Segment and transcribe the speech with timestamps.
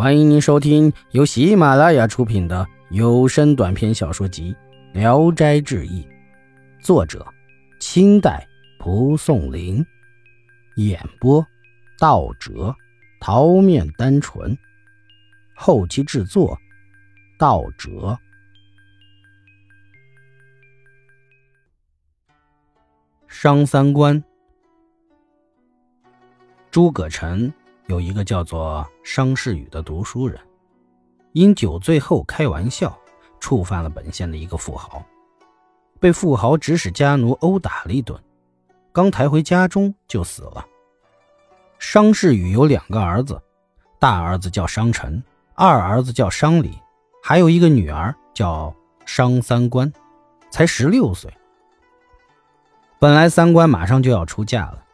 [0.00, 4.56] 欢迎您收听由喜马拉雅出品的有声短篇小说集
[4.98, 6.02] 《聊斋志异》，
[6.82, 7.22] 作者：
[7.78, 8.48] 清代
[8.78, 9.84] 蒲松龄，
[10.76, 11.46] 演播：
[11.98, 12.74] 道哲、
[13.20, 14.56] 桃面单纯，
[15.54, 16.58] 后期制作：
[17.38, 18.18] 道哲。
[23.28, 24.24] 商三观，
[26.70, 27.52] 诸葛臣。
[27.90, 30.40] 有一个叫做商世宇的读书人，
[31.32, 32.96] 因酒醉后开玩笑，
[33.40, 35.04] 触犯了本县的一个富豪，
[35.98, 38.16] 被富豪指使家奴殴打了一顿，
[38.92, 40.64] 刚抬回家中就死了。
[41.80, 43.42] 商世宇有两个儿子，
[43.98, 45.20] 大儿子叫商臣，
[45.56, 46.78] 二儿子叫商礼，
[47.24, 48.72] 还有一个女儿叫
[49.04, 49.92] 商三观，
[50.48, 51.28] 才十六岁。
[53.00, 54.84] 本来三观马上就要出嫁了，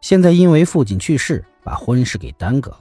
[0.00, 1.44] 现在因为父亲去世。
[1.70, 2.80] 把婚事给耽搁了，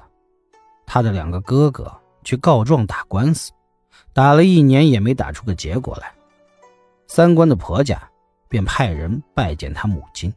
[0.88, 3.52] 他的两个哥哥去告状打官司，
[4.14, 6.12] 打了一年也没打出个结果来。
[7.06, 8.02] 三观的婆家
[8.48, 10.34] 便派人拜见他母亲，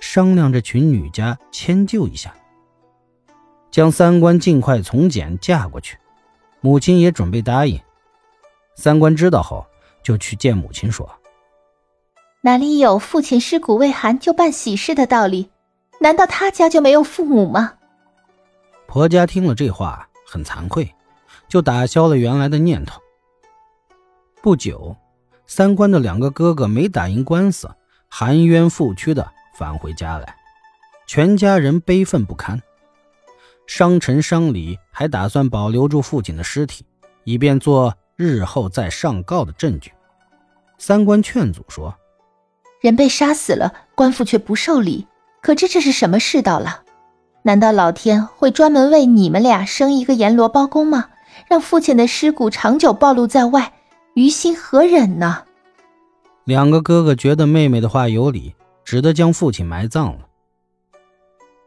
[0.00, 2.34] 商量着群女家迁就一下，
[3.70, 5.96] 将三观尽快从简嫁过去。
[6.60, 7.80] 母亲也准备答应。
[8.76, 9.64] 三观知道后，
[10.02, 11.08] 就去见母亲说
[12.44, 15.48] ：“哪里有父亲尸骨未寒就办喜事的道理？
[16.00, 17.72] 难道他家就没有父母吗？”
[18.94, 20.94] 婆家听了这话，很惭愧，
[21.48, 23.02] 就打消了原来的念头。
[24.40, 24.94] 不久，
[25.48, 27.68] 三观的两个哥哥没打赢官司，
[28.08, 29.28] 含冤负屈的
[29.58, 30.36] 返回家来，
[31.08, 32.62] 全家人悲愤不堪。
[33.66, 36.86] 商臣、商礼还打算保留住父亲的尸体，
[37.24, 39.90] 以便做日后再上告的证据。
[40.78, 41.92] 三观劝阻说
[42.80, 45.08] ：“人被杀死了，官府却不受理，
[45.42, 46.82] 可知这是什么世道了？”
[47.46, 51.10] 难道老天会专门为你们俩生一个阎罗包公吗？
[51.46, 53.74] 让父亲的尸骨长久暴露在外，
[54.14, 55.44] 于心何忍呢？
[56.44, 60.20] 两个哥哥觉得妹妹的话有理，只得将父亲埋葬了。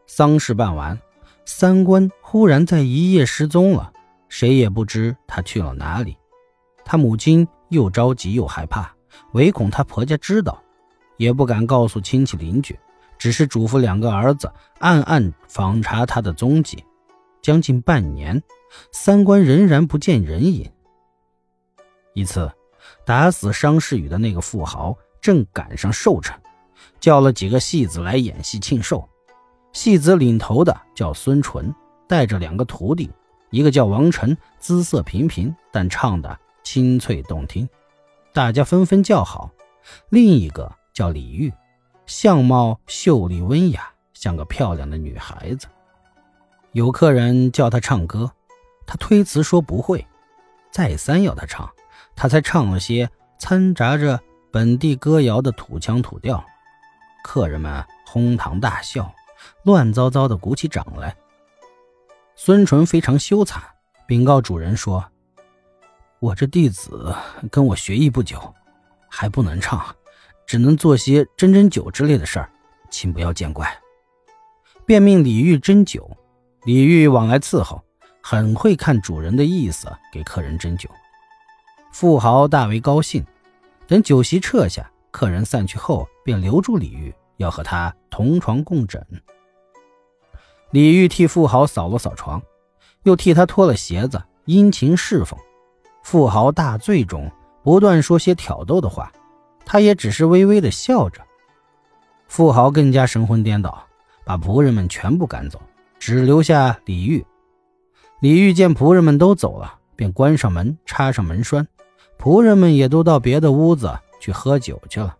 [0.08, 0.98] 丧事办完，
[1.44, 3.92] 三观忽然在一夜失踪了，
[4.28, 6.16] 谁也不知他去了哪里。
[6.84, 8.92] 他母亲又着急又害怕，
[9.30, 10.60] 唯恐他婆家知道，
[11.18, 12.76] 也不敢告诉亲戚邻居。
[13.18, 16.84] 只是嘱咐两个儿子暗暗访查他的踪迹，
[17.42, 18.42] 将近半年，
[18.92, 20.70] 三观仍然不见人影。
[22.14, 22.50] 一次，
[23.04, 26.40] 打死商世宇的那个富豪正赶上寿辰，
[27.00, 29.08] 叫了几个戏子来演戏庆寿。
[29.72, 31.74] 戏子领头的叫孙纯，
[32.08, 33.10] 带着两个徒弟，
[33.50, 37.68] 一个叫王晨，姿色平平，但唱的清脆动听，
[38.32, 39.50] 大家纷纷叫好。
[40.08, 41.52] 另一个叫李玉。
[42.08, 45.66] 相貌秀丽温雅，像个漂亮的女孩子。
[46.72, 48.32] 有客人叫她唱歌，
[48.86, 50.04] 她推辞说不会。
[50.70, 51.70] 再三要她唱，
[52.16, 54.18] 她才唱了些掺杂着
[54.50, 56.42] 本地歌谣的土腔土调。
[57.22, 59.14] 客人们哄堂大笑，
[59.64, 61.14] 乱糟糟的鼓起掌来。
[62.36, 63.60] 孙纯非常羞惭，
[64.06, 65.04] 禀告主人说
[66.20, 67.14] ：“我这弟子
[67.50, 68.54] 跟我学艺不久，
[69.10, 69.84] 还不能唱。”
[70.48, 72.50] 只能做些斟斟酒之类的事儿，
[72.88, 73.70] 请不要见怪。
[74.86, 76.10] 便命李玉斟酒，
[76.64, 77.82] 李玉往来伺候，
[78.22, 80.88] 很会看主人的意思，给客人斟酒。
[81.92, 83.22] 富豪大为高兴。
[83.86, 89.06] 等酒席撤下，客人散去后，便留住李玉，要和他同床共枕。
[90.70, 92.42] 李玉替富豪扫了扫床，
[93.02, 95.38] 又替他脱了鞋子，殷勤侍奉。
[96.02, 97.30] 富豪大醉中，
[97.62, 99.12] 不断说些挑逗的话。
[99.70, 101.20] 他也只是微微的笑着，
[102.26, 103.84] 富豪更加神魂颠倒，
[104.24, 105.60] 把仆人们全部赶走，
[105.98, 107.22] 只留下李玉。
[108.20, 111.68] 李玉见仆人们都走了，便关上门，插上门栓，
[112.18, 115.14] 仆人们也都到别的屋子去喝酒去了。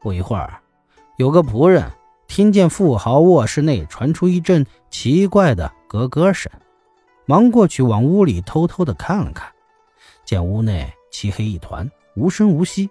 [0.00, 0.60] 不一会儿，
[1.16, 1.90] 有个仆人
[2.28, 6.52] 听见富豪卧室内传出一阵奇怪的咯咯声，
[7.24, 9.50] 忙过去往屋里偷偷的看了看，
[10.26, 12.90] 见屋内漆黑一团，无声无息。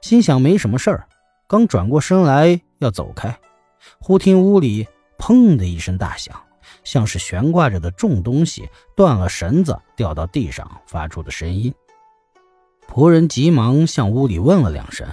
[0.00, 1.08] 心想没什么事儿，
[1.46, 3.38] 刚转过身来要走开，
[3.98, 4.86] 忽听屋里
[5.18, 6.34] 砰的一声大响，
[6.84, 11.74] 像是悬挂着的重东西断了绳子掉到地上发出的声音。
[12.88, 15.06] 仆人急忙向屋里问了两声，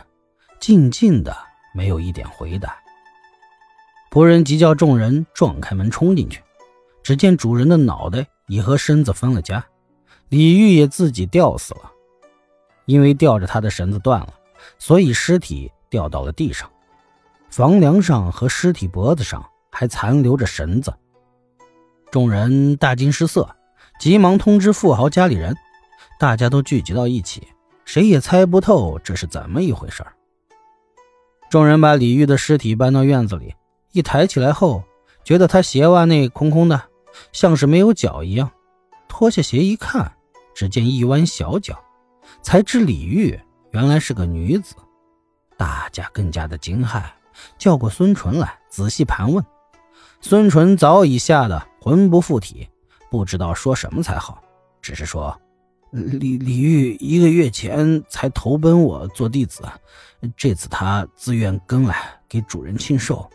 [0.59, 1.35] 静静的
[1.73, 2.77] 没有一点回答。
[4.09, 6.41] 仆人急叫众人撞开门冲进去，
[7.03, 9.65] 只见主人的脑袋已和身子分了家，
[10.29, 11.91] 李玉也自己吊死了，
[12.85, 14.33] 因为吊着他的绳子断了。
[14.77, 16.69] 所以尸体掉到了地上，
[17.49, 20.93] 房梁上和尸体脖子上还残留着绳子。
[22.11, 23.55] 众人大惊失色，
[23.99, 25.55] 急忙通知富豪家里人，
[26.19, 27.47] 大家都聚集到一起，
[27.83, 30.13] 谁也猜不透这是怎么一回事儿。
[31.49, 33.53] 众人把李玉的尸体搬到院子里，
[33.91, 34.83] 一抬起来后，
[35.23, 36.81] 觉得他鞋袜内空空的，
[37.31, 38.51] 像是没有脚一样。
[39.07, 40.11] 脱下鞋一看，
[40.53, 41.81] 只见一弯小脚，
[42.41, 43.39] 才知李玉
[43.75, 44.73] 原来是个女子。
[45.57, 47.03] 大家更加的惊骇，
[47.57, 49.43] 叫过孙纯来仔细盘问。
[50.21, 52.69] 孙纯早已吓得魂不附体，
[53.11, 54.41] 不知道说什么才好，
[54.81, 55.37] 只是说
[55.91, 59.61] ：“李李玉一个月前才投奔我做弟子，
[60.37, 61.97] 这次他自愿跟来
[62.29, 63.29] 给主人庆寿，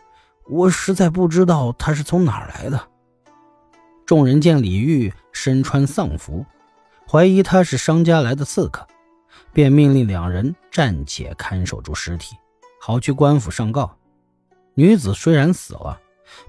[0.49, 2.87] 我实在不知道他是从哪儿来的。”
[4.07, 6.43] 众人见李玉身穿丧服，
[7.07, 8.87] 怀疑他是商家来的刺客。
[9.53, 12.35] 便命令两人暂且看守住尸体，
[12.79, 13.97] 好去官府上告。
[14.73, 15.99] 女子虽然死了，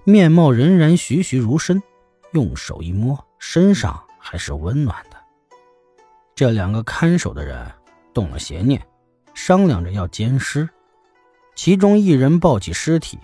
[0.05, 1.83] 面貌仍然栩栩如生，
[2.33, 5.17] 用手一摸，身上还是温暖的。
[6.35, 7.71] 这两个看守的人
[8.15, 8.81] 动了邪念，
[9.35, 10.69] 商量着要奸尸。
[11.55, 13.19] 其中一人抱起尸体，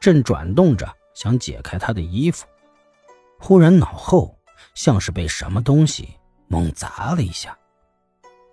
[0.00, 2.46] 正转动着想解开他的衣服，
[3.38, 4.38] 忽然脑后
[4.74, 6.08] 像是被什么东西
[6.48, 7.56] 猛砸了一下。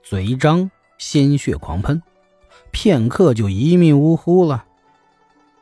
[0.04, 2.02] 嘴一张，鲜血狂喷，
[2.72, 4.66] 片刻就一命呜呼了。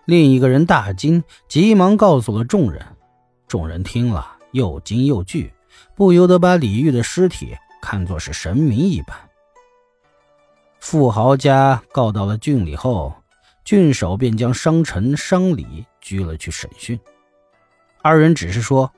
[0.05, 2.83] 另一个人大惊，急忙告诉了众人。
[3.47, 5.53] 众人听了，又惊又惧，
[5.95, 9.15] 不由得把李玉的尸体看作是神明一般。
[10.79, 13.13] 富豪家告到了郡里后，
[13.63, 16.99] 郡守便将商臣、商礼拘了去审讯。
[18.01, 18.91] 二人只是说：“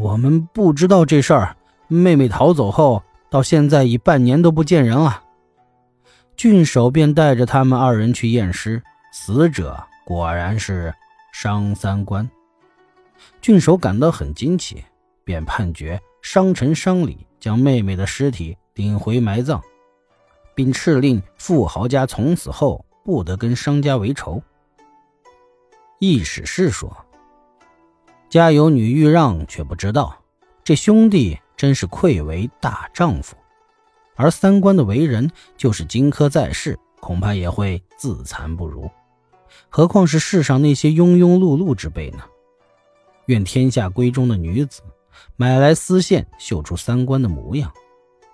[0.00, 1.56] 我们不知道这事儿，
[1.88, 3.02] 妹妹逃走后。”
[3.36, 5.22] 到现在已半年都不见人了，
[6.38, 10.94] 郡守便带着他们二人去验尸，死者果然是
[11.34, 12.26] 商三官。
[13.42, 14.82] 郡守感到很惊奇，
[15.22, 19.60] 便判决商臣商礼将妹妹的尸体领回埋葬，
[20.54, 24.42] 并敕令富豪家从此后不得跟商家为仇。
[25.98, 26.96] 易史是说，
[28.30, 30.16] 家有女欲让，却不知道
[30.64, 31.38] 这兄弟。
[31.56, 33.34] 真是愧为大丈夫，
[34.14, 38.90] 而三观的为人，就是荆轲在世，恐怕也会自惭不如。
[39.68, 42.22] 何况是世上那些庸庸碌碌之辈呢？
[43.26, 44.82] 愿天下闺中的女子
[45.36, 47.72] 买来丝线，绣出三观的模样，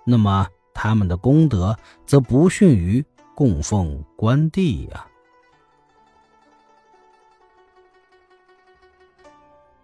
[0.05, 3.03] 那么他们的功德则不逊于
[3.33, 5.07] 供奉关帝呀。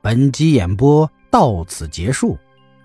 [0.02, 2.38] 本集演播到此结束。